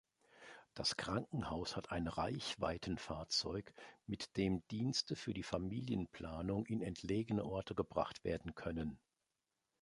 [0.73, 3.71] Das Krankenhaus hat ein Reichweitenfahrzeug,
[4.07, 8.99] mit dem Dienste für die Familienplanung in entlegene Orte gebracht werden können.